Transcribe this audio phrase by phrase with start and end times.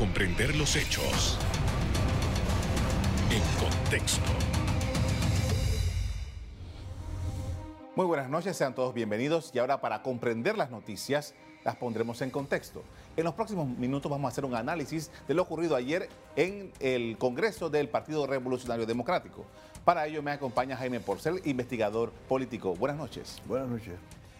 [0.00, 1.36] comprender los hechos
[3.30, 4.30] en contexto.
[7.94, 11.34] Muy buenas noches, sean todos bienvenidos y ahora para comprender las noticias
[11.64, 12.82] las pondremos en contexto.
[13.14, 17.18] En los próximos minutos vamos a hacer un análisis de lo ocurrido ayer en el
[17.18, 19.44] Congreso del Partido Revolucionario Democrático.
[19.84, 22.74] Para ello me acompaña Jaime Porcel, investigador político.
[22.74, 23.42] Buenas noches.
[23.44, 23.96] Buenas noches.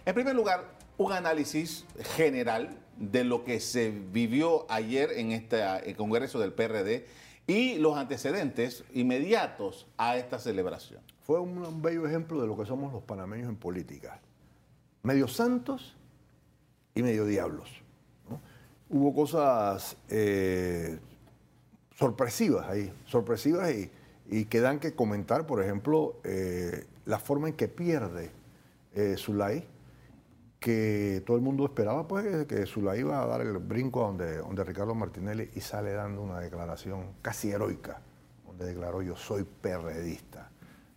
[0.06, 0.64] En primer lugar,
[0.96, 1.84] un análisis
[2.16, 5.64] general de lo que se vivió ayer en este
[5.96, 7.06] Congreso del PRD
[7.46, 11.00] y los antecedentes inmediatos a esta celebración.
[11.22, 14.20] Fue un, bello ejemplo de lo que somos los panameños en política.
[15.02, 15.96] Medio santos
[16.94, 17.70] y medio diablos.
[18.88, 20.98] Hubo cosas eh,
[21.96, 23.90] sorpresivas ahí, sorpresivas y,
[24.28, 28.30] y, que dan que comentar, por ejemplo, eh, la forma en que pierde
[28.94, 29.64] eh, Zulay,
[30.60, 34.36] que todo el mundo esperaba pues que, Zulay iba a dar el brinco a donde,
[34.36, 38.02] donde Ricardo Martinelli y sale dando una declaración casi heroica,
[38.46, 40.50] donde declaró yo soy perredista.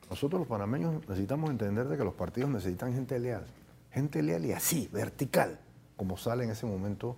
[0.09, 3.45] Nosotros los panameños necesitamos entender de que los partidos necesitan gente leal,
[3.89, 5.57] gente leal y así, vertical,
[5.95, 7.15] como sale en ese momento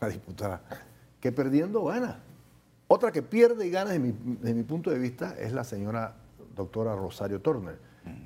[0.00, 0.60] la diputada,
[1.20, 2.20] que perdiendo gana.
[2.88, 6.16] Otra que pierde y gana desde mi, punto de vista es la señora
[6.54, 7.78] doctora Rosario Turner,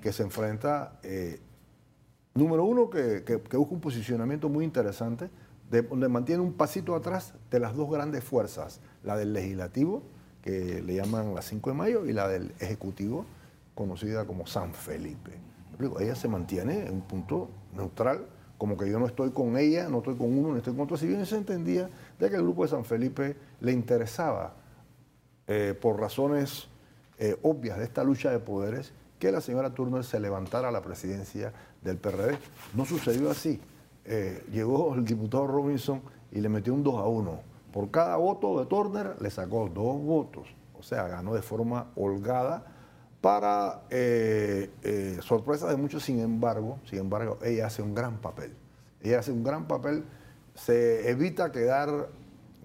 [0.03, 1.41] que se enfrenta, eh,
[2.39, 5.29] número uno, que, busca un posicionamiento muy interesante,
[5.71, 10.03] de, donde mantiene un pasito atrás de las dos grandes fuerzas, la del legislativo,
[10.43, 13.27] que le llaman la 5 de mayo, y la del ejecutivo,
[13.75, 15.33] conocida como San Felipe.
[16.01, 19.99] Ella se mantiene en un punto neutral, como que yo no estoy con ella, no
[19.99, 20.97] estoy con uno, no estoy con otro.
[20.97, 24.55] Si bien se entendía de que el grupo de San Felipe le interesaba,
[25.47, 26.69] eh, por razones
[27.19, 30.83] eh, obvias de esta lucha de poderes, que la señora Turner se levantara a la
[30.83, 32.39] presidencia del PRD.
[32.75, 33.61] No sucedió así.
[34.05, 36.01] Eh, llegó el diputado Robinson
[36.33, 37.41] y le metió un 2 a 1.
[37.73, 40.49] Por cada voto de Turner le sacó dos votos.
[40.79, 42.65] O sea, ganó de forma holgada
[43.21, 48.55] para eh, eh, sorpresa de muchos, sin embargo, sin embargo, ella hace un gran papel.
[49.03, 50.05] Ella hace un gran papel,
[50.55, 52.09] se evita quedar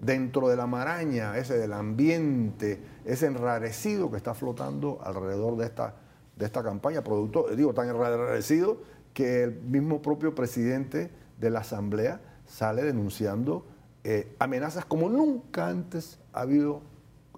[0.00, 5.94] dentro de la maraña, ese del ambiente, ese enrarecido que está flotando alrededor de esta,
[6.36, 8.78] de esta campaña, producto, digo, tan enrarecido
[9.14, 11.10] que el mismo propio presidente
[11.40, 13.64] de la Asamblea sale denunciando
[14.06, 16.82] eh, amenazas como nunca antes ha habido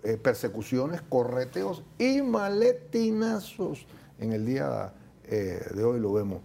[0.02, 3.86] eh, persecuciones, correteos y maletinazos.
[4.18, 4.92] En el día
[5.24, 6.40] eh, de hoy lo vemos.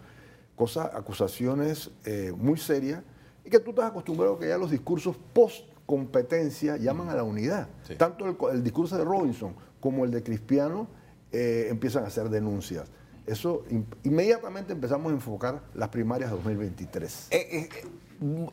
[0.56, 1.90] Cosas, acusaciones
[2.38, 3.02] muy serias
[3.44, 7.24] y que tú estás acostumbrado a que ya los discursos post competencia llaman a la
[7.24, 7.68] unidad.
[7.97, 10.88] Tanto el, discurso de Robinson como el de Crispiano
[11.31, 12.91] empiezan a hacer denuncias.
[13.28, 13.64] Eso
[14.04, 17.28] inmediatamente empezamos a enfocar las primarias 2023.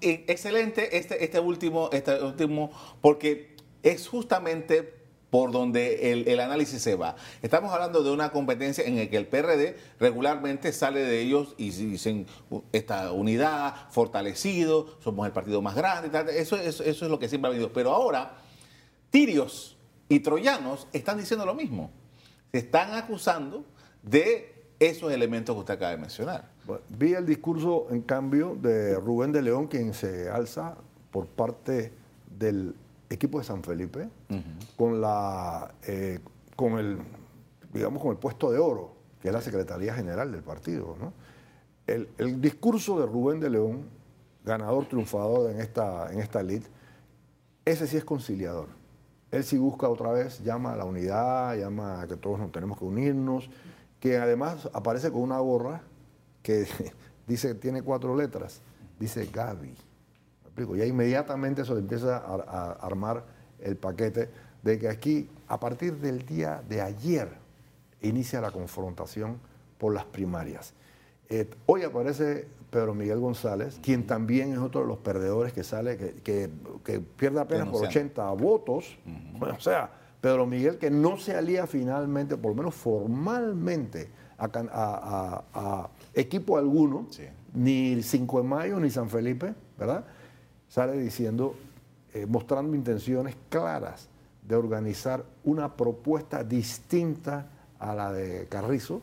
[0.00, 2.70] excelente este, este, último, este último,
[3.00, 4.98] porque es justamente
[5.30, 7.16] por donde el, análisis se va.
[7.42, 11.70] Estamos hablando de una competencia en la que el PRD regularmente sale de ellos y
[11.70, 12.26] dicen
[12.72, 17.52] esta unidad, fortalecido, somos el partido más grande, Eso, eso, es lo que siempre ha
[17.52, 17.72] habido.
[17.72, 18.38] Pero ahora,
[19.10, 19.76] tirios
[20.08, 21.90] y troyanos están diciendo lo mismo.
[22.52, 23.64] Se están acusando
[24.02, 26.50] de esos elementos que usted acaba de mencionar.
[26.88, 30.76] vi el discurso, en cambio, de Rubén de León, quien se alza
[31.10, 31.92] por parte
[32.38, 32.74] del
[33.10, 34.08] equipo de San Felipe
[34.76, 36.20] con la eh,
[36.54, 36.98] con el
[37.72, 40.94] digamos con el puesto de oro que es la secretaría general del partido
[41.86, 43.84] el, discurso de Rubén de León
[44.44, 46.68] ganador triunfador en esta en esta elite
[47.64, 48.68] ese sí es conciliador.
[49.30, 52.78] Él sí busca otra vez llama a la unidad llama a que todos nos tenemos
[52.78, 53.50] que unirnos
[54.00, 55.82] que además aparece con una gorra
[56.42, 56.66] que
[57.26, 58.60] dice tiene cuatro letras.
[58.98, 59.76] Dice Gaby.
[60.76, 63.24] Ya inmediatamente eso empieza a, armar
[63.60, 64.28] el paquete
[64.62, 67.28] de que aquí, a partir del día de ayer,
[68.02, 69.38] inicia la confrontación
[69.78, 70.74] por las primarias.
[71.28, 75.96] Eh, hoy aparece Pedro Miguel González, quien también es otro de los perdedores que sale,
[75.96, 76.50] que,
[77.16, 78.98] pierde apenas por 80 votos.
[79.40, 86.58] o sea, Pedro Miguel que no se alía finalmente, por lo menos formalmente, a, equipo
[86.58, 87.08] alguno,
[87.54, 90.04] ni 5 de mayo ni San Felipe, ¿verdad?
[90.68, 91.54] sale diciendo,
[92.14, 94.08] eh, mostrando intenciones claras
[94.46, 97.46] de organizar una propuesta distinta
[97.78, 99.02] a la de Carrizo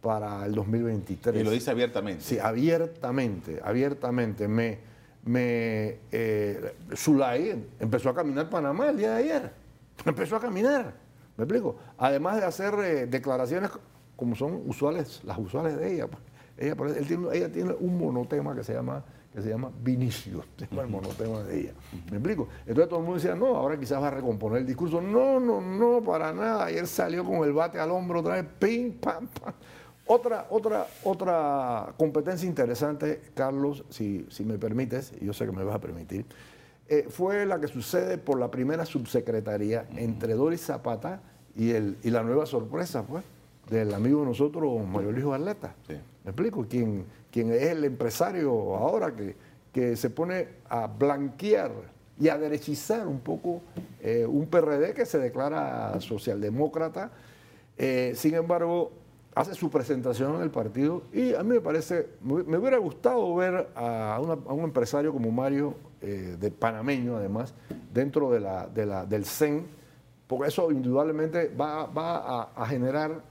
[0.00, 1.40] para el 2023.
[1.40, 2.22] Y lo dice abiertamente.
[2.22, 4.48] Sí, abiertamente, abiertamente.
[4.48, 4.78] Me,
[5.24, 9.63] me, eh, Zulay empezó a caminar Panamá el día de ayer.
[10.04, 10.94] Empezó a caminar.
[11.36, 11.76] ¿Me explico?
[11.98, 13.70] Además de hacer eh, declaraciones
[14.16, 16.06] como son usuales, las usuales de ella.
[16.06, 16.22] Pues.
[16.96, 19.04] Ella, ella tiene un monotema que se llama
[19.34, 21.72] que se llama Vinicio, se llama el monotema de ella.
[22.08, 22.48] ¿Me explico?
[22.60, 25.00] Entonces todo el mundo decía, no, ahora quizás va a recomponer el discurso.
[25.00, 26.66] No, no, no, para nada.
[26.66, 29.52] Ayer salió con el bate al hombro otra vez, pim, pam, pam.
[30.06, 35.64] Otra, otra, otra competencia interesante, Carlos, si, si me permites, y yo sé que me
[35.64, 36.26] vas a permitir,
[36.88, 41.20] eh, fue la que sucede por la primera subsecretaría entre Doris Zapata
[41.56, 43.24] y, el, y la nueva sorpresa, pues,
[43.70, 45.74] del amigo de nosotros, Mario Luis Barleta.
[45.86, 45.94] Sí.
[46.24, 46.66] ¿Me explico?
[46.68, 49.34] Quien, quien es el empresario ahora que,
[49.72, 51.72] que se pone a blanquear
[52.20, 53.60] y a derechizar un poco
[54.00, 57.10] eh, un PRD que se declara socialdemócrata.
[57.78, 58.92] Eh, sin embargo,
[59.34, 63.34] hace su presentación en el partido y a mí me parece, me, me hubiera gustado
[63.34, 67.54] ver a, una- a un empresario como Mario, eh, de panameño además,
[67.92, 69.66] dentro de la, de la- del CEN,
[70.26, 73.22] porque eso indudablemente va, va a, generar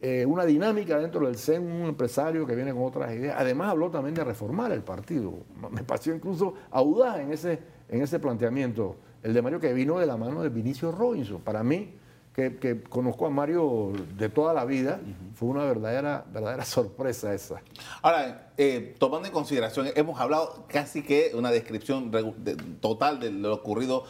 [0.00, 3.36] eh, una dinámica dentro del CEN, un empresario que viene con otras ideas.
[3.38, 5.34] Además habló también de reformar el partido.
[5.70, 7.58] Me pareció incluso audaz en ese,
[7.88, 11.40] en ese planteamiento, el de Mario que vino de la mano de Vinicio Robinson.
[11.42, 11.94] Para mí,
[12.34, 15.00] que, que conozco a Mario de toda la vida,
[15.34, 17.60] fue una verdadera, verdadera sorpresa esa.
[18.00, 23.52] Ahora, eh, tomando en consideración, hemos hablado casi que una descripción de- total de lo
[23.54, 24.04] ocurrido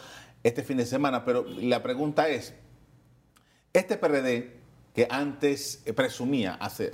[0.45, 2.55] este fin de semana, pero la pregunta es,
[3.73, 4.61] este PRD
[4.95, 6.91] que antes eh, presumía, hace-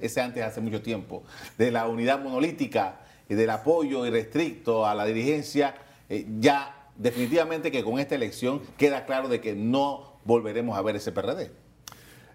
[0.00, 1.22] ese antes hace mucho tiempo,
[1.56, 5.74] de la unidad monolítica y del apoyo irrestricto a la dirigencia,
[6.08, 10.96] eh, ya definitivamente que con esta elección queda claro de que no volveremos a ver
[10.96, 11.50] ese PRD.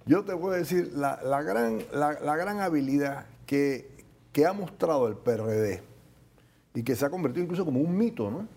[0.06, 3.90] Yo te puedo decir, la, la gran, la, la gran habilidad que,
[4.32, 5.82] que ha mostrado el PRD
[6.74, 8.48] y que se ha convertido incluso como un mito, ¿no?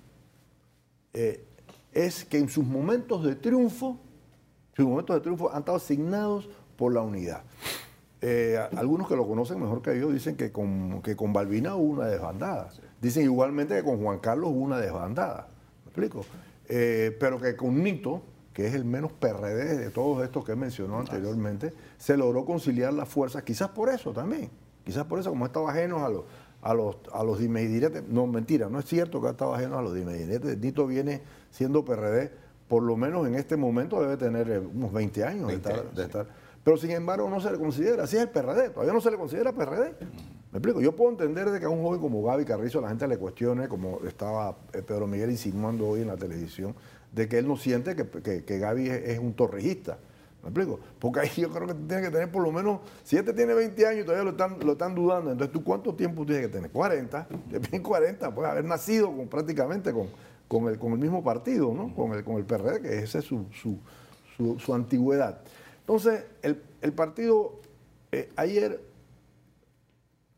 [1.14, 1.44] Eh,
[1.93, 3.99] es que en sus momentos de triunfo,
[4.75, 7.43] sus momentos de triunfo han estado asignados por la unidad.
[8.20, 11.94] Eh, algunos que lo conocen mejor que yo dicen que con, que con Balbina hubo
[11.94, 12.70] una desbandada.
[13.00, 15.49] Dicen igualmente que con Juan Carlos hubo una desbandada.
[15.85, 16.25] ¿Me explico?
[16.69, 20.99] Eh, pero que con Nito, que es el menos PRD de todos estos que mencionó
[20.99, 24.50] anteriormente, se logró conciliar las fuerzas, quizás por eso también.
[24.84, 26.25] Quizás por eso, como estaba ajeno a los,
[26.60, 27.38] a los, a los.
[28.08, 30.58] No, mentira, no es cierto que ha estado ajeno a los dimes y diretes.
[30.58, 32.31] Nito viene siendo PRD,
[32.69, 35.81] por lo menos en este momento debe tener eh, unos 20 años, de 20 estar-
[35.81, 36.06] años, de sí.
[36.06, 36.26] estar
[36.64, 39.16] pero sin embargo no se le considera, así es el PRD, todavía no se le
[39.16, 39.96] considera PRD.
[40.52, 43.08] Me explico, yo puedo entender de que a un joven como Gaby Carrizo la gente
[43.08, 46.72] le cuestione, como estaba eh, Pedro Miguel insinuando hoy en la televisión,
[47.12, 49.99] de que él no siente que, que, que Gaby es, un torrejista.
[50.43, 50.81] ¿Me explico?
[50.99, 53.87] Porque ahí yo creo que tiene que tener por lo menos, si este tiene 20
[53.87, 56.70] años y todavía lo están, lo están dudando, entonces tú cuánto tiempo tienes que tener?
[56.70, 57.29] 40,
[57.70, 60.09] bien 40, puedes haber nacido con, prácticamente con,
[60.49, 61.94] con, el, con el mismo partido, ¿no?
[61.94, 63.79] Con el, con el PRD, que esa es su, su,
[64.59, 65.43] su, antigüedad.
[65.81, 67.61] Entonces, el, el partido
[68.11, 68.81] eh, ayer,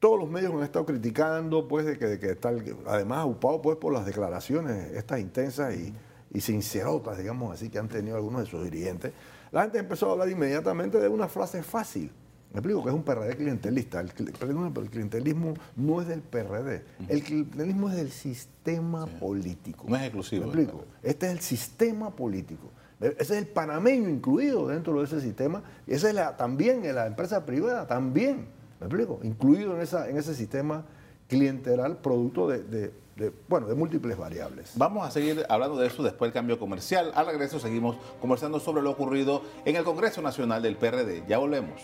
[0.00, 2.52] todos los medios han estado criticando, pues, de que, de que está,
[2.86, 5.94] además, aupado pues, por las declaraciones estas intensas y,
[6.34, 9.12] y sincerotas, digamos así, que han tenido algunos de sus dirigentes.
[9.52, 12.10] La gente empezó a hablar inmediatamente de una frase fácil.
[12.52, 14.00] Me explico que es un PRD clientelista.
[14.00, 16.84] El, el clientelismo no es del PRD.
[17.08, 19.86] El clientelismo es del sistema político.
[19.88, 20.84] No es exclusivo ¿Me explico?
[21.02, 22.70] Este es el sistema político.
[23.00, 25.62] Ese es el panameño incluido dentro de ese sistema.
[25.86, 28.46] Y esa es la, también en la empresa privada, también,
[28.80, 29.18] ¿me explico?
[29.22, 30.84] Incluido en, esa, en ese sistema
[31.28, 33.03] clientelar producto de, de-
[33.48, 34.72] bueno, de múltiples variables.
[34.76, 37.12] Vamos a seguir hablando de eso después del cambio comercial.
[37.14, 41.24] Al regreso seguimos conversando sobre lo ocurrido en el Congreso Nacional del PRD.
[41.28, 41.80] Ya volvemos.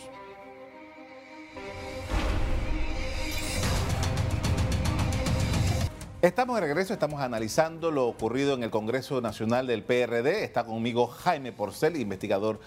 [6.23, 10.45] Estamos de regreso, estamos analizando lo ocurrido en el Congreso Nacional del PRD.
[10.45, 12.61] Está conmigo Jaime Porcel, investigador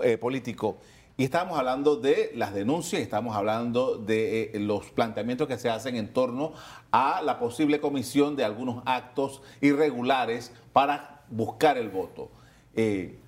[0.00, 0.78] eh, político.
[1.20, 5.96] Y estamos hablando de las denuncias, estamos hablando de eh, los planteamientos que se hacen
[5.96, 6.54] en torno
[6.92, 12.30] a la posible comisión de algunos actos irregulares para buscar el voto.
[12.74, 13.18] Eh,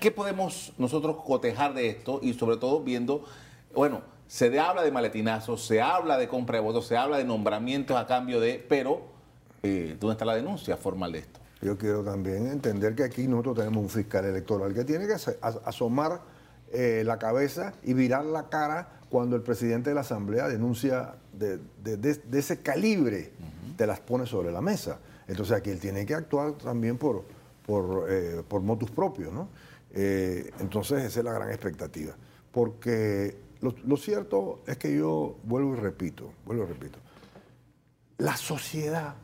[0.00, 2.18] ¿qué, podemos nosotros cotejar de esto?
[2.20, 3.22] Y sobre todo viendo,
[3.72, 7.96] bueno, se habla de maletinazos, se habla de compra de votos, se habla de nombramientos
[7.96, 9.00] a cambio de, pero
[9.62, 11.38] eh, ¿dónde está la denuncia formal de esto?
[11.62, 15.14] Yo quiero también entender que aquí nosotros tenemos un fiscal electoral que tiene que
[15.62, 16.33] asomar
[16.74, 21.58] eh, la cabeza y virar la cara cuando el presidente de la Asamblea denuncia de,
[21.82, 23.32] de- de- de ese calibre,
[23.76, 24.98] te las pone sobre la mesa.
[25.28, 27.24] Entonces aquí él tiene que actuar también por,
[27.66, 29.48] por, eh, por motus propios, ¿no?
[29.92, 32.14] Eh, entonces esa es la gran expectativa.
[32.52, 36.98] Porque lo, lo cierto es que yo vuelvo y repito, vuelvo y repito,
[38.18, 39.14] la sociedad,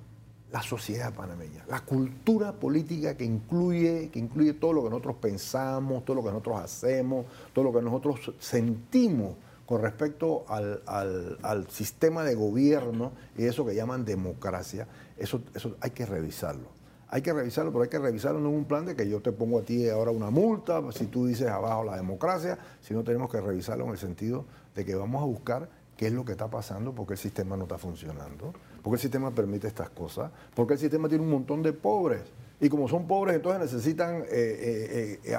[0.52, 6.04] la sociedad panameña, la cultura política que incluye, que incluye todo lo que nosotros pensamos,
[6.04, 9.34] todo lo que nosotros hacemos, todo lo que nosotros sentimos
[9.66, 15.90] con respecto al, al- sistema de gobierno y eso que llaman democracia, eso, eso hay
[15.90, 16.68] que revisarlo.
[17.12, 19.60] Hay que revisarlo, pero hay que revisarlo en un plan de que yo te pongo
[19.60, 23.84] a ti ahora una multa, si tú dices abajo la democracia, sino tenemos que revisarlo
[23.84, 27.12] en el sentido de que vamos a buscar qué es lo que está pasando, porque
[27.14, 31.24] el sistema no está funcionando, porque el sistema permite estas cosas, porque el sistema tiene
[31.24, 32.22] un montón de pobres.
[32.60, 35.38] Y como son pobres, entonces necesitan eh, eh, eh,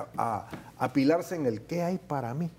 [0.77, 2.49] apilarse en el qué hay para mí.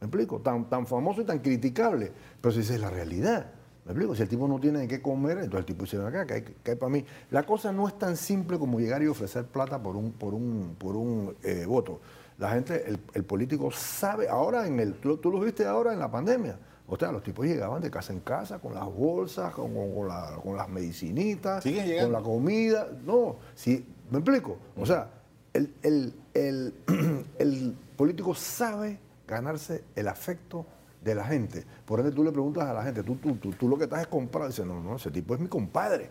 [0.00, 0.38] ¿Me explico?
[0.38, 2.12] Tan, tan famoso y tan criticable.
[2.40, 3.50] Pero si esa es la realidad.
[3.84, 4.14] ¿Me explico?
[4.14, 6.44] Si el tipo no tiene de qué comer, entonces el tipo dice, acá, ¿qué hay,
[6.64, 7.04] hay para mí?
[7.30, 10.76] La cosa no es tan simple como llegar y ofrecer plata por un, por un,
[10.78, 11.34] por un
[11.66, 12.00] voto.
[12.36, 15.98] La gente, el, el político sabe, ahora en el, tú, tú lo viste ahora en
[15.98, 16.56] la pandemia.
[16.88, 20.08] O sea, los tipos llegaban de casa en casa con las bolsas, con, con- con
[20.08, 21.62] la- con las medicinitas,
[22.02, 22.88] con la comida.
[23.04, 24.56] No, sí, ¿me explico?
[24.76, 25.08] O sea,
[25.52, 26.74] el, el- el-
[27.38, 30.64] el político sabe ganarse el afecto
[31.02, 31.64] de la gente.
[31.84, 34.00] Por ende, tú le preguntas a la gente, tú, tú, tú, tú lo que estás
[34.00, 34.48] es comprar.
[34.48, 36.10] Dice, no, no, ese tipo es mi compadre.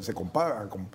[0.00, 0.86] Se compara, com-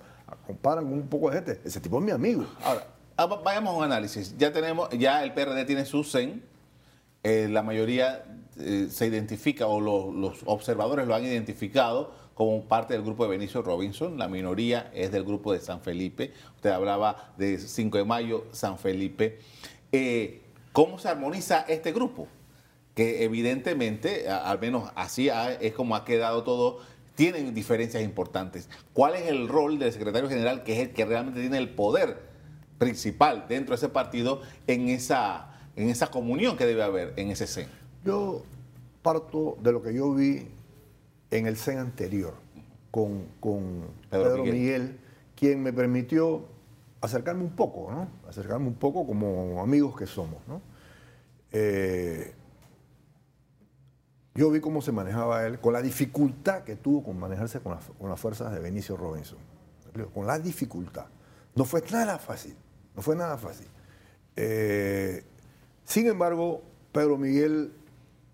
[0.46, 1.60] comparan con un poco de gente.
[1.64, 2.46] Ese tipo es mi amigo.
[2.62, 2.86] Ahora,
[3.16, 4.36] ah, va- vayamos a un análisis.
[4.38, 6.42] Ya tenemos, ya el PRD tiene su CEN.
[7.24, 8.24] Eh, la mayoría
[8.60, 13.30] eh, se identifica o lo- los observadores lo han identificado como parte del grupo de
[13.30, 14.18] Benicio Robinson.
[14.18, 16.32] La minoría es del grupo de San Felipe.
[16.56, 19.38] Usted hablaba de 5 de mayo, San Felipe.
[19.92, 20.40] Eh,
[20.72, 22.28] ¿Cómo se armoniza este grupo?
[22.94, 25.28] Que evidentemente, al menos así
[25.60, 26.78] es como ha quedado todo,
[27.14, 28.68] tienen diferencias importantes.
[28.94, 32.18] ¿Cuál es el rol del secretario general, que es el que realmente tiene el poder
[32.78, 37.46] principal dentro de ese partido en esa, en esa comunión que debe haber en ese
[37.46, 37.68] CEN?
[38.04, 38.42] Yo
[39.02, 40.48] parto de lo que yo vi
[41.30, 42.34] en el CEN anterior
[42.90, 44.54] con, con Pedro Pedro, Miguel.
[44.54, 45.00] Miguel.
[45.36, 46.44] quien me permitió
[47.00, 48.08] acercarme un poco, ¿no?
[48.28, 50.60] Acercarme un poco como amigos que somos, ¿no?
[51.52, 52.34] Eh,
[54.34, 57.84] yo vi cómo se manejaba él, con la dificultad que tuvo con manejarse con las,
[57.98, 59.38] con las fuerzas de Benicio Robinson.
[60.14, 61.06] Con la dificultad.
[61.54, 62.54] No fue nada fácil,
[62.94, 63.66] no fue nada fácil.
[64.36, 65.24] Eh,
[65.84, 67.72] sin embargo, Pedro Miguel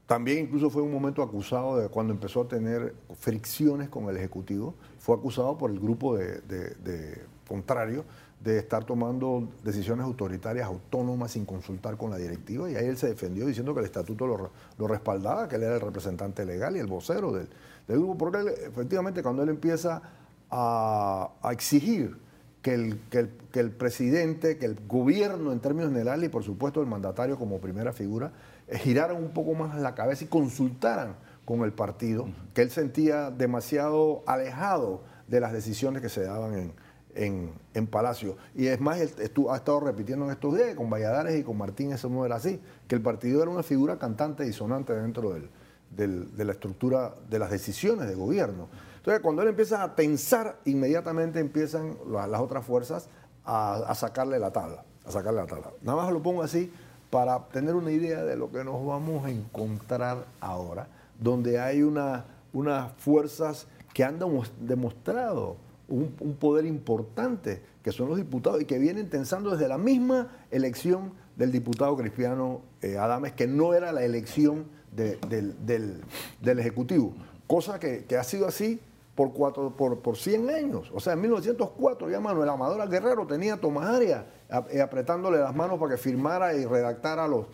[0.06, 4.74] también incluso fue un momento acusado de cuando empezó a tener fricciones con el Ejecutivo,
[4.98, 8.04] fue acusado por el grupo de, de- contrario
[8.40, 13.08] de estar tomando decisiones autoritarias autónomas sin consultar con la directiva y ahí él se
[13.08, 14.48] defendió diciendo que el estatuto lo, re-
[14.78, 17.48] lo respaldaba, que él era el representante legal y el vocero del,
[17.88, 20.02] grupo, porque efectivamente cuando él empieza
[20.50, 22.16] a, exigir
[22.62, 27.60] que el, presidente, que el gobierno en términos generales y por supuesto el mandatario como
[27.60, 28.32] primera figura,
[28.70, 34.22] giraran un poco más la cabeza y consultaran con el partido, que él sentía demasiado
[34.26, 36.72] alejado de las decisiones que se daban en,
[37.14, 38.36] en, en Palacio.
[38.54, 41.56] Y es más, él estu- ha estado repitiendo en estos días, con Valladares y con
[41.56, 45.30] Martín eso no era así, que el partido era una figura cantante y sonante dentro
[45.30, 45.48] del,
[45.90, 48.68] del- de la estructura de las decisiones de gobierno.
[48.96, 53.08] Entonces, cuando él empieza a tensar, inmediatamente empiezan la- las otras fuerzas
[53.44, 55.70] a, a sacarle la tabla, a sacarle la tabla.
[55.82, 56.72] Nada más lo pongo así
[57.16, 60.86] para tener una idea de lo que nos vamos a encontrar ahora,
[61.18, 65.56] donde hay una, unas fuerzas que han demos- demostrado
[65.88, 70.28] un, un poder importante, que son los diputados, y que vienen tensando desde la misma
[70.50, 76.02] elección del diputado Cristiano eh, Adames, que no era la elección de- del, del-
[76.42, 77.14] del Ejecutivo,
[77.46, 78.78] cosa que, que ha sido así
[79.16, 80.92] por, cuatro, por, por 100 años.
[80.94, 84.22] O sea, en 1904 ya Manuel Amador Guerrero tenía a Tomás Arias
[84.70, 87.46] eh, apretándole las manos para que firmara y redactara los,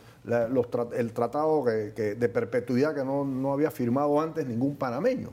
[0.97, 5.31] el tratado de perpetuidad que no, no había firmado antes ningún panameño.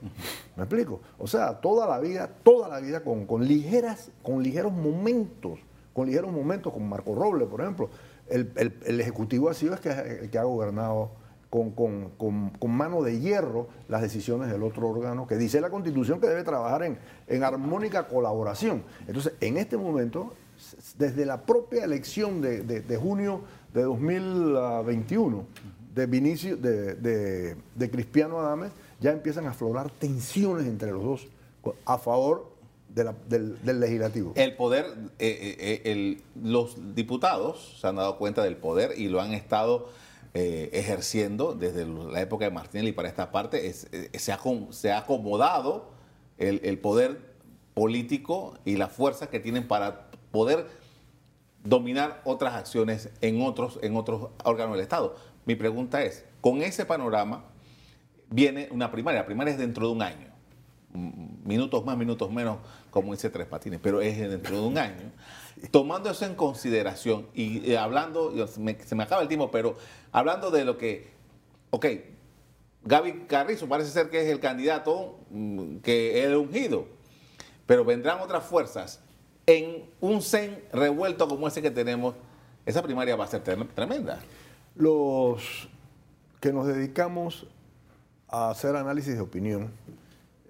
[0.56, 1.02] ¿Me explico?
[1.18, 5.60] O sea, toda la vida, toda la vida con, con ligeras, con ligeros momentos,
[5.94, 7.90] con ligeros momentos, con Marco Roble, por ejemplo.
[8.28, 11.10] El, el- el Ejecutivo ha sido el que, el que ha gobernado
[11.50, 15.70] con, con- con- con mano de hierro las decisiones del otro órgano que dice la
[15.70, 18.84] Constitución que debe trabajar en, en armónica colaboración.
[19.08, 20.34] Entonces, en este momento,
[20.98, 23.42] desde la propia elección de, de- de junio
[23.74, 25.46] de 2021
[25.96, 31.28] de, Vinicio, de, de, de Cristiano Adames, ya empiezan a aflorar tensiones entre los dos
[31.86, 32.50] a favor
[32.90, 34.34] del, del legislativo.
[34.36, 34.86] El poder,
[35.20, 39.88] eh, eh, el- los diputados se han dado cuenta del poder y lo han estado
[40.36, 43.68] eh, ejerciendo desde la época de Martinelli para esta parte.
[43.68, 43.74] Eh,
[44.20, 45.92] se, ha, se ha acomodado
[46.38, 47.34] el, poder
[47.74, 50.68] político y la fuerza que tienen para poder
[51.64, 55.16] dominar otras acciones en otros, en otros órganos del Estado.
[55.46, 57.46] Mi pregunta es, con ese panorama
[58.30, 60.28] viene una primaria, la primaria es dentro de un año,
[61.44, 62.58] minutos más, minutos menos,
[62.92, 65.12] como dice Tres Patines, pero es dentro de un año.
[65.72, 69.76] Tomando eso en consideración y eh, hablando, se me, acaba el tiempo, pero
[70.12, 71.10] hablando de lo que
[71.70, 71.86] ok,
[72.86, 76.88] Gaby Carrizo parece ser que es el candidato mm, que el ungido,
[77.66, 79.02] pero vendrán otras fuerzas
[79.46, 82.16] en un CEN revuelto como ese que tenemos,
[82.66, 84.20] esa primaria va a ser tremenda.
[84.76, 85.70] Los
[86.40, 87.48] que nos dedicamos
[88.28, 89.72] a hacer análisis de opinión,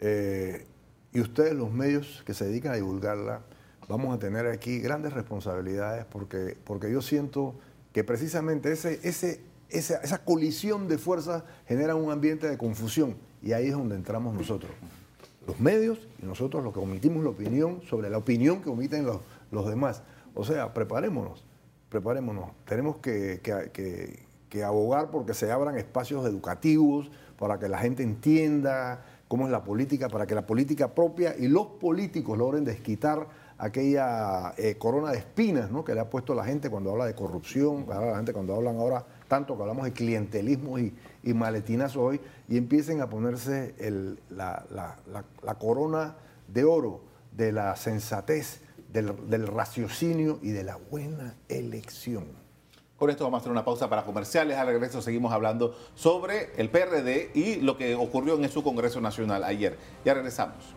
[0.02, 0.66] eh,
[1.14, 3.42] y ustedes los medios que se dedican a divulgarla,
[3.90, 7.56] vamos a tener aquí grandes responsabilidades porque, porque yo siento
[7.92, 13.66] que precisamente ese, ese, esa, colisión de fuerzas genera un ambiente de confusión y ahí
[13.68, 14.72] es donde entramos nosotros.
[15.48, 19.22] Los medios y nosotros los que omitimos la opinión sobre la opinión que omiten los,
[19.52, 20.04] los demás.
[20.36, 21.44] O sea, preparémonos,
[21.90, 22.52] preparémonos.
[22.66, 24.20] Tenemos que, que,
[24.50, 29.64] que abogar porque se abran espacios educativos para que la gente entienda cómo es la
[29.64, 33.28] política, para que la política propia y los políticos logren desquitar
[33.60, 35.84] aquella eh, corona de espinas ¿no?
[35.84, 39.06] que le ha puesto la gente cuando habla de corrupción, la gente cuando hablan ahora
[39.28, 43.76] tanto que hablamos de clientelismo y, y maletinas hoy, y empiecen a ponerse
[44.30, 46.16] la, corona
[46.48, 47.02] de oro
[47.32, 48.62] de la sensatez,
[48.92, 52.26] del, del raciocinio y de la buena elección.
[52.98, 54.58] Con esto vamos a hacer una pausa para comerciales.
[54.58, 59.44] Al regreso seguimos hablando sobre el PRD y lo que ocurrió en su Congreso Nacional
[59.44, 59.78] ayer.
[60.04, 60.74] Ya regresamos.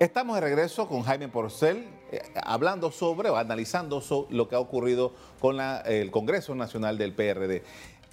[0.00, 4.00] Estamos de regreso con Jaime Porcel, eh, hablando sobre o analizando
[4.30, 7.64] lo que ha ocurrido con el Congreso Nacional del PRD.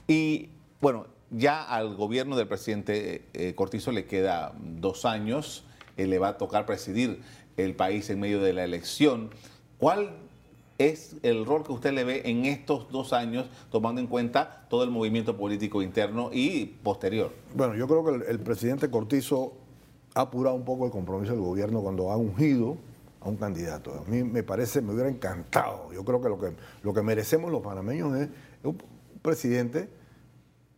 [0.08, 0.50] Y
[0.82, 5.64] bueno, ya al gobierno del presidente eh, Cortizo le queda dos años,
[5.96, 7.22] eh, le va a tocar presidir
[7.56, 9.30] el país en medio de la elección.
[9.78, 10.16] ¿Cuál
[10.80, 14.84] es el rol que usted le ve en estos dos años, tomando en cuenta todo
[14.84, 17.32] el movimiento político interno y posterior?
[17.54, 19.65] Bueno, yo creo que el presidente Cortizo
[20.16, 22.78] ha apurado un poco el compromiso del gobierno cuando ha ungido
[23.20, 23.94] a un candidato.
[23.94, 25.92] A mí me parece, me hubiera encantado.
[25.94, 28.30] Yo creo que lo que, lo que merecemos los panameños es
[28.64, 28.78] un
[29.22, 29.90] presidente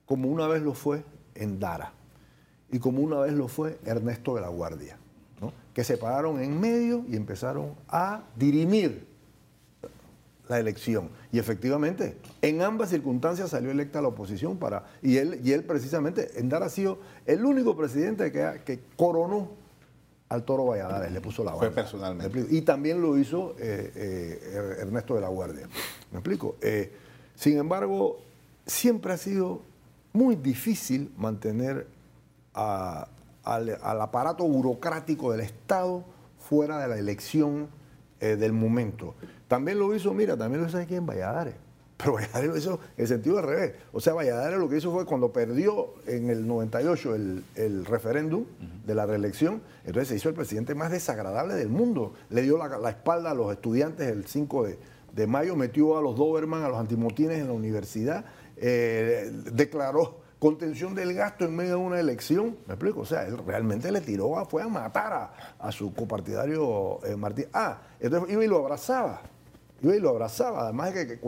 [0.05, 1.03] como una vez lo fue
[1.35, 1.93] en Dara
[2.71, 4.97] y como una vez lo fue Ernesto de la Guardia,
[5.73, 9.06] que se pararon en medio y empezaron a dirimir
[10.47, 11.09] la elección.
[11.31, 14.85] Y efectivamente, en ambas circunstancias salió electa la oposición para.
[15.01, 19.49] Y él, y él precisamente, Endar ha sido el único presidente que, que coronó
[20.29, 21.67] al toro Valladares, le puso la banda.
[21.67, 22.45] Fue personalmente.
[22.49, 25.67] Y también lo hizo eh, eh, Ernesto de la Guardia.
[26.11, 26.57] ¿Me explico?
[26.61, 26.91] Eh,
[27.35, 28.19] sin embargo,
[28.65, 29.61] siempre ha sido
[30.13, 31.87] muy difícil mantener
[32.53, 33.07] al,
[33.43, 36.03] al, aparato burocrático del Estado
[36.39, 37.69] fuera de la elección
[38.19, 39.15] del momento.
[39.47, 41.55] También lo hizo, mira, también lo hizo aquí en Valladares.
[41.97, 43.73] Pero Valladares lo hizo en el sentido al revés.
[43.91, 48.45] O sea, Valladares lo que hizo fue cuando perdió en el 98 el, referéndum
[48.85, 52.13] de la reelección, entonces se hizo el presidente más desagradable del mundo.
[52.29, 54.67] Le dio la, espalda a los estudiantes el 5
[55.13, 58.25] de, mayo, metió a los Doberman, a los antimotines en la universidad,
[58.57, 62.57] eh, declaró contención del gasto en medio de una elección.
[62.67, 63.01] ¿Me explico?
[63.01, 67.45] O sea, él realmente le tiró, fue a matar a, su copartidario eh, Martín.
[67.53, 69.21] Ah, entonces iba y lo abrazaba.
[69.81, 70.63] Iba y lo abrazaba.
[70.63, 71.19] Además de que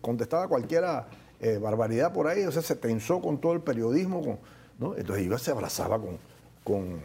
[0.00, 1.06] contestaba cualquiera
[1.40, 4.38] eh, barbaridad por ahí, o sea, se tensó con todo el periodismo.
[4.78, 4.96] ¿no?
[4.96, 6.18] Entonces iba y se abrazaba con,
[6.64, 7.00] con,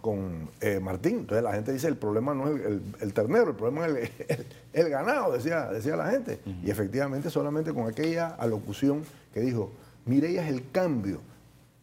[0.00, 1.20] con, eh, Martín.
[1.20, 2.60] Entonces la gente dice, el problema no es
[3.00, 4.10] el, ternero, el problema es
[4.72, 6.40] el, ganado, decía, decía la gente.
[6.64, 9.70] Y efectivamente solamente con aquella alocución que dijo,
[10.06, 11.20] Mireya es el cambio.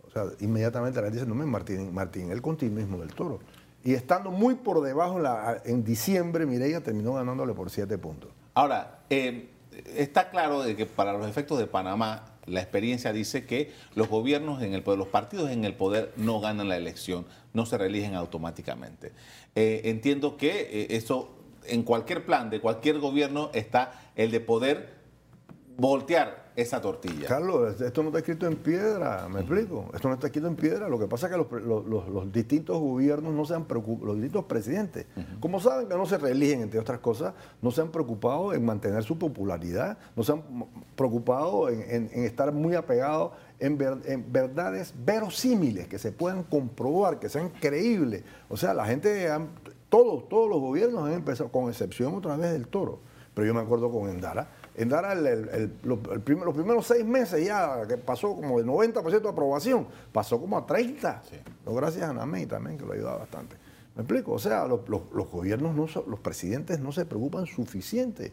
[0.07, 3.39] O sea, inmediatamente la gente dice, no me Martín, Martín, el continuismo del toro.
[3.83, 5.19] Y estando muy por debajo
[5.65, 8.31] en diciembre, Mireya terminó ganándole por siete puntos.
[8.53, 9.49] Ahora, eh,
[9.95, 14.61] está claro de que para los efectos de Panamá, la experiencia dice que los gobiernos
[14.61, 18.15] en el poder, los partidos en el poder no ganan la elección, no se reeligen
[18.15, 19.11] automáticamente.
[19.55, 21.29] Eh, entiendo que eh, eso,
[21.65, 24.93] en cualquier plan de cualquier gobierno está el de poder
[25.77, 27.27] voltear esa tortilla.
[27.27, 29.89] Carlos, esto no está escrito en piedra, ¿me explico?
[29.93, 30.87] Esto no está escrito en piedra.
[30.87, 35.05] Lo que pasa es que los, distintos gobiernos no se han preocupado, los distintos presidentes,
[35.39, 39.03] como saben que no se reeligen, entre otras cosas, no se han preocupado en mantener
[39.03, 40.43] su popularidad, no se han
[40.95, 47.49] preocupado en, estar muy apegados en, en, verdades verosímiles, que se puedan comprobar, que sean
[47.49, 48.23] creíbles.
[48.49, 49.27] O sea, la gente,
[49.89, 52.99] todos, todos los gobiernos han empezado, con excepción otra vez del toro,
[53.33, 55.13] pero yo me acuerdo con Endara, en Dara
[55.83, 55.99] los
[56.53, 61.21] primeros seis meses ya, que pasó como de 90% de aprobación, pasó como a 30.
[61.65, 63.55] No, gracias a Namey también, que lo ayuda bastante.
[63.95, 64.33] ¿Me explico?
[64.33, 64.81] O sea, los,
[65.31, 68.31] gobiernos, no, los presidentes no se preocupan suficiente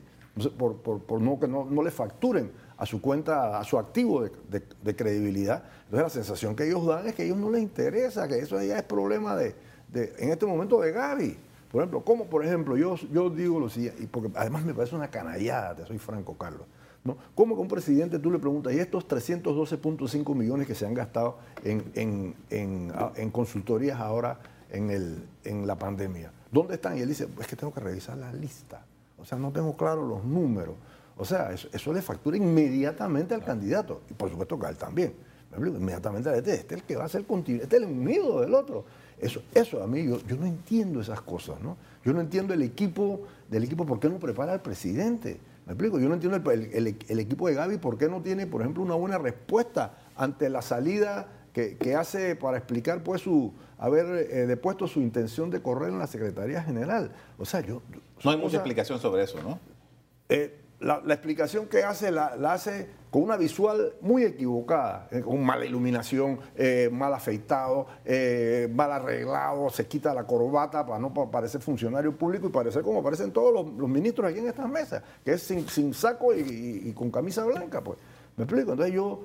[0.57, 5.65] por, por, no que no, le facturen a su cuenta, a su activo de, credibilidad.
[5.85, 8.63] Entonces la sensación que ellos dan es que a ellos no les interesa, que eso
[8.63, 9.55] ya es problema de,
[9.93, 11.37] en este momento de Gaby.
[11.71, 15.09] Por ejemplo, como por ejemplo, yo, yo digo lo siguiente, porque además me parece una
[15.09, 16.67] canallada, te soy franco, Carlos.
[17.05, 17.17] ¿no?
[17.35, 21.39] ¿Cómo que un presidente tú le preguntas, y estos 312.5 millones que se han gastado
[21.65, 26.97] en, en, en, en consultorías ahora en, el, en la pandemia, ¿dónde están?
[26.97, 28.85] Y él dice, es que tengo que revisar la lista.
[29.19, 30.75] O sea, no tengo claro los números.
[31.17, 34.03] O sea, eso, eso le factura inmediatamente al candidato.
[34.11, 35.15] Y por supuesto que a él también.
[35.57, 38.41] Inmediatamente a este, este es el que va a ser continuo, este es el unido
[38.41, 38.85] del otro.
[39.21, 41.77] Eso, eso a mí, yo, yo no entiendo esas cosas, ¿no?
[42.05, 45.39] Yo no entiendo el equipo, del equipo, ¿por qué no prepara al presidente?
[45.67, 46.01] ¿Me explico?
[46.01, 48.83] Yo no entiendo el, el- el equipo de Gaby, ¿por qué no tiene, por ejemplo,
[48.83, 54.47] una buena respuesta ante la salida que, que hace para explicar, pues, su haber eh,
[54.47, 57.11] depuesto su intención de correr en la Secretaría General?
[57.39, 57.83] O sea, yo...
[58.25, 59.59] No hay mucha explicación sobre eso, ¿no?
[60.31, 65.65] eh, la, explicación que hace la, hace con una visual muy equivocada, eh, con mala
[65.65, 71.61] iluminación, eh, mal afeitado, eh, mal arreglado, se quita la corbata para no pa- parecer
[71.61, 75.43] funcionario público y parecer como aparecen todos los, ministros aquí en estas mesas, que es
[75.43, 77.99] sin, saco y, con camisa blanca, pues.
[78.37, 78.73] ¿Me explico?
[78.73, 79.25] Entonces yo,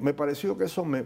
[0.00, 1.04] me pareció que eso me,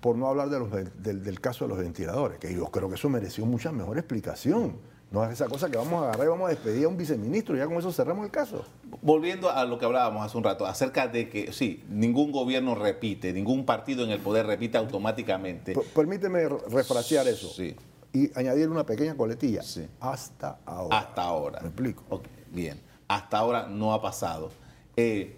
[0.00, 2.94] por no hablar de los, del, del caso de los ventiladores, que yo creo que
[2.96, 4.76] eso mereció mucha mejor explicación.
[5.10, 7.54] No es esa cosa que vamos a agarrar y vamos a despedir a un viceministro
[7.54, 8.64] y ya con eso cerramos el caso.
[9.02, 13.32] Volviendo a lo que hablábamos hace un rato, acerca de que, sí, ningún gobierno repite,
[13.32, 15.74] ningún partido en el poder repite automáticamente.
[15.74, 17.48] P- Permíteme re- refrasear eso.
[17.48, 17.76] Sí.
[18.12, 19.62] Y añadir una pequeña coletilla.
[19.62, 19.86] Sí.
[20.00, 20.98] Hasta ahora.
[20.98, 21.60] Hasta ahora.
[21.60, 22.22] Me explico.
[22.50, 22.80] Bien.
[23.06, 24.50] Hasta ahora no ha pasado.
[24.96, 25.36] Eh,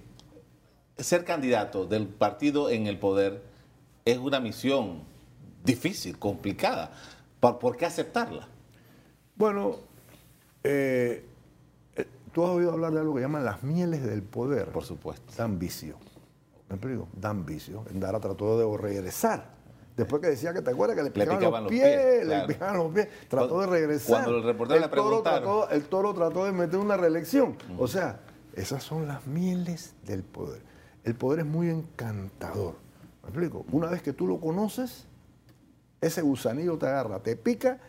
[0.96, 3.42] ser candidato del partido en el poder
[4.06, 5.02] es una misión
[5.62, 6.92] difícil, complicada.
[7.38, 8.48] ¿Por, por qué aceptarla?
[9.38, 9.76] Bueno,
[10.64, 11.24] eh,
[11.96, 14.66] eh, tú has oído hablar de algo que llaman las mieles del poder.
[14.72, 15.32] Por supuesto.
[15.36, 15.96] Dan vicio.
[16.68, 17.08] ¿Me explico?
[17.14, 17.84] Dan vicio.
[17.90, 19.56] Endara trató de regresar.
[19.96, 22.40] Después que decía que te acuerdas que le picaban, picaban los los pies, pies, le
[22.46, 24.22] picaban los pies, trató de regresar.
[24.24, 25.42] cuando el reportero le preguntaron.
[25.42, 27.56] trató- el toro trató de meter una reelección.
[27.78, 28.20] O sea,
[28.54, 30.62] esas son las mieles del poder.
[31.04, 32.74] El poder es muy encantador.
[33.22, 33.64] ¿Me explico?
[33.72, 35.06] Una vez que tú lo conoces,
[36.00, 37.80] ese gusanillo te agarra, te pica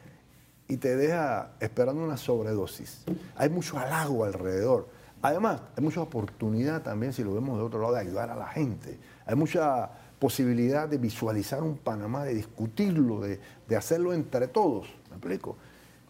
[0.69, 3.03] y te deja esperando una sobredosis.
[3.35, 4.87] Hay mucho halago alrededor.
[5.21, 8.47] Además, hay mucha oportunidad también, si lo vemos de otro lado, de ayudar a la
[8.47, 8.97] gente.
[9.25, 14.87] Hay mucha posibilidad de visualizar un Panamá, de discutirlo, de, de hacerlo entre todos.
[15.09, 15.57] ¿Me explico?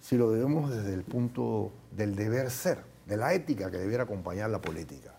[0.02, 4.50] Si lo vemos desde el punto del deber ser, de la ética que debiera acompañar
[4.50, 5.16] la política.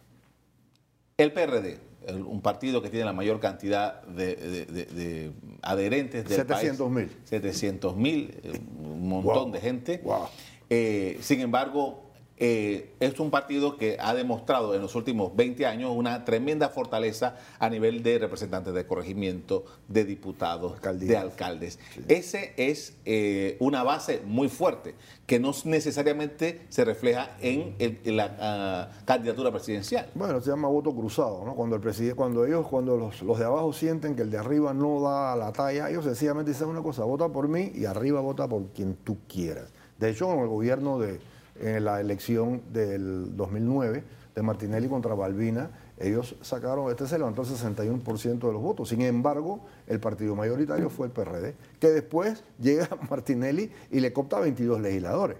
[1.16, 1.80] El PRD,
[2.14, 7.08] un partido que tiene la mayor cantidad de, de- de- de adherentes del 700.000.
[7.24, 8.34] 700 mil,
[8.82, 9.52] un montón Wow.
[9.52, 10.00] de gente.
[10.04, 10.26] Wow.
[10.68, 12.09] Eh, sin embargo,
[12.42, 17.36] eh, es un partido que ha demostrado en los últimos 20 años una tremenda fortaleza
[17.58, 21.10] a nivel de representantes de corregimiento, de diputados, Alcaldías.
[21.10, 21.78] de alcaldes.
[22.08, 24.94] Ese es eh, una base muy fuerte
[25.26, 30.08] que no necesariamente se refleja en, el- en la ah, candidatura presidencial.
[30.14, 31.54] Bueno, se llama voto cruzado, ¿no?
[31.54, 34.72] Cuando el presidente, cuando ellos, cuando los, los de abajo sienten que el de arriba
[34.72, 38.48] no da la talla, ellos sencillamente dicen una cosa, vota por mí y arriba vota
[38.48, 39.68] por quien tú quieras.
[39.98, 41.20] De hecho, en el gobierno de
[41.60, 47.48] en la elección del 2009 de Martinelli contra Balbina, ellos sacaron, este se levantó el
[47.48, 48.88] 61% de los votos.
[48.88, 54.40] Sin embargo, el partido mayoritario fue el PRD, que después llega Martinelli y le copta
[54.40, 55.36] 22 legisladores.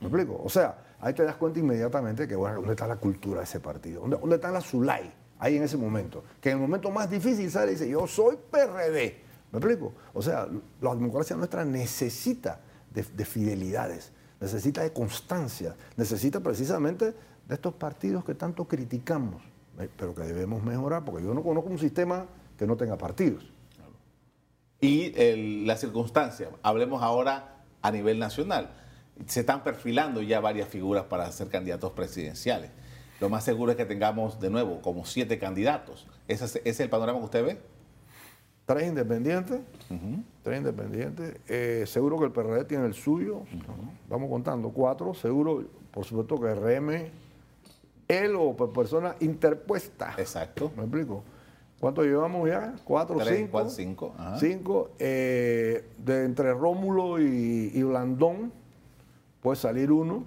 [0.00, 0.40] ¿Me explico?
[0.42, 3.60] O sea, ahí te das cuenta inmediatamente que, bueno, ¿dónde está la cultura de ese
[3.60, 4.00] partido?
[4.00, 5.12] ¿Dónde, dónde está la Zulay?
[5.38, 6.24] Ahí en ese momento.
[6.40, 9.16] Que en el momento más difícil sale y dice, yo soy PRD.
[9.52, 9.92] ¿Me explico?
[10.12, 10.48] O sea,
[10.80, 12.60] la democracia nuestra necesita
[12.92, 17.14] de, de fidelidades, necesita de constancia, necesita precisamente
[17.46, 19.42] de estos partidos que tanto criticamos,
[19.78, 22.26] eh, pero que debemos mejorar, porque yo no conozco un sistema
[22.58, 23.44] que no tenga partidos.
[24.80, 28.70] Y el- la circunstancia, hablemos ahora a nivel nacional.
[29.26, 32.70] Se están perfilando ya varias figuras para ser candidatos presidenciales.
[33.20, 36.06] Lo más seguro es que tengamos de nuevo como siete candidatos.
[36.26, 37.60] ¿Ese es, ese es el panorama que usted ve?
[38.70, 39.60] Tres independientes,
[40.44, 41.34] tres independientes.
[41.48, 43.40] Eh, seguro que el PRD tiene el suyo.
[44.08, 45.12] Vamos contando cuatro.
[45.12, 47.10] Seguro, por supuesto, que RM,
[48.06, 50.14] él o persona interpuesta.
[50.18, 50.70] Exacto.
[50.76, 51.24] ¿Me explico?
[51.80, 52.76] ¿Cuánto llevamos ya?
[52.84, 53.48] ¿Cuatro, Tres, cinco?
[53.50, 54.38] cuatro, cinco, ajá.
[54.38, 54.90] Cinco.
[55.00, 58.52] eh, de entre Rómulo y, y Blandón
[59.42, 60.22] puede salir uno.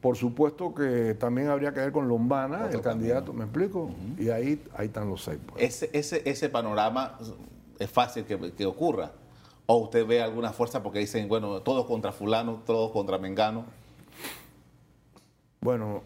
[0.00, 3.90] Por supuesto que también habría que ver con Lombana, Otro el candidato, ¿me explico?
[4.16, 5.40] Y ahí, ahí están los seis.
[5.44, 5.62] pues.
[5.64, 7.18] Ese, ese, ese panorama
[7.80, 9.10] es fácil que, que ocurra.
[9.66, 13.64] O usted ve alguna fuerza porque dicen, bueno, todos contra fulano, todos contra mengano.
[15.60, 16.02] Bueno,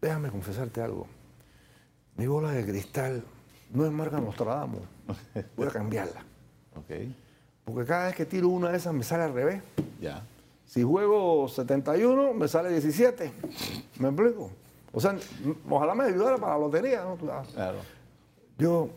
[0.00, 1.06] déjame confesarte algo.
[2.16, 3.24] Mi bola de cristal
[3.72, 4.82] no es marca Nostradamus.
[5.56, 6.24] Voy a cambiarla.
[6.76, 6.90] Ok,
[7.64, 9.62] Porque cada vez que tiro una de esas me sale al revés.
[10.00, 10.22] ya.
[10.64, 13.30] Si juego 71, me sale 17.
[13.98, 14.50] ¿Me explico?
[14.90, 15.14] O sea,
[15.68, 17.16] ojalá me ayudara para la lotería, ¿no?
[17.16, 17.78] Claro.
[18.56, 18.88] Yo,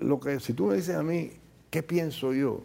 [0.00, 1.32] lo que, si tú me dices a mí,
[1.70, 2.62] ¿qué pienso yo?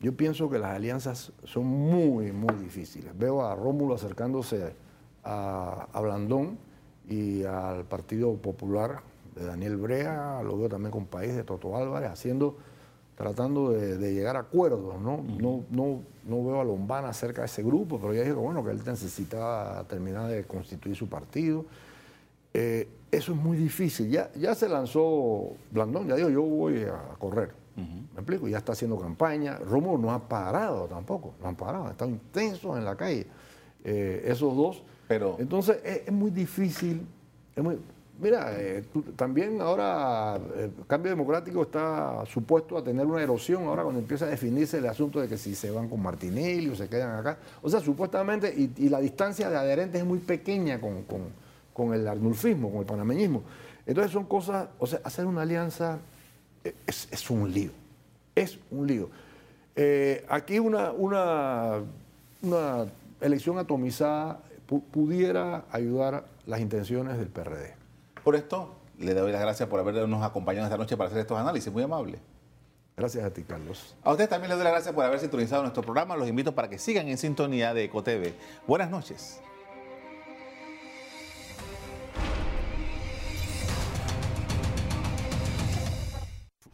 [0.00, 3.16] Yo pienso que las alianzas son muy, muy difíciles.
[3.18, 4.74] Veo a Rómulo acercándose
[5.24, 6.58] a, a Blandón
[7.08, 9.00] y al Partido Popular
[9.34, 12.56] de Daniel Brea, lo veo también con País de Toto Álvarez, haciendo,
[13.16, 15.22] tratando de, de llegar a acuerdos, ¿no?
[15.38, 18.70] no, no, no veo a Lombana cerca de ese grupo, pero ya dijo bueno, que
[18.70, 21.66] él necesitaba terminar de constituir su partido.
[22.58, 24.08] Eh, eso es muy difícil.
[24.10, 27.50] Ya, ya se lanzó Blandón, ya dijo, yo voy a correr.
[27.76, 28.48] ¿Me explico?
[28.48, 29.58] Ya está haciendo campaña.
[29.58, 33.26] Rómulo no ha parado tampoco, no han parado, están intensos en la calle.
[33.84, 34.82] Eh, esos dos.
[35.06, 37.06] Pero- Entonces es, es muy difícil.
[37.54, 37.78] es muy-
[38.18, 43.82] mira, eh, tú- también ahora el cambio democrático está supuesto a tener una erosión ahora
[43.82, 46.88] cuando empieza a definirse el asunto de que si se van con Martinelli o se
[46.88, 47.36] quedan acá.
[47.62, 51.44] O sea, supuestamente, y, y la distancia de adherentes es muy pequeña con, con-
[51.76, 53.42] con el arnulfismo, con el panameñismo.
[53.84, 55.98] Entonces son cosas, o sea, hacer una alianza
[56.86, 57.70] es, es un lío,
[58.34, 59.10] es un lío.
[59.76, 61.82] Eh, aquí una, una,
[62.40, 62.86] una
[63.20, 67.74] elección atomizada pu- pudiera ayudar las intenciones del PRD.
[68.24, 71.70] Por esto, le doy las gracias por habernos acompañado esta noche para hacer estos análisis.
[71.70, 72.18] Muy amable.
[72.96, 73.94] Gracias a ti, Carlos.
[74.02, 76.16] A ustedes también les doy las gracias por haber sintonizado nuestro programa.
[76.16, 78.32] Los invito para que sigan en sintonía de EcoTV.
[78.66, 79.42] Buenas noches.